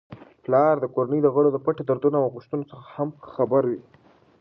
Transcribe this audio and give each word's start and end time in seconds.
پلار 0.43 0.75
د 0.79 0.85
کورنی 0.93 1.19
د 1.23 1.27
غړو 1.35 1.49
د 1.53 1.57
پټو 1.65 1.83
دردونو 1.87 2.17
او 2.21 2.31
غوښتنو 2.35 2.69
څخه 2.71 2.85
هم 2.95 3.09
خبر 3.33 3.63
وي. 3.71 3.81